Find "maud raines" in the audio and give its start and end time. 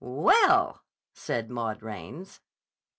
1.51-2.39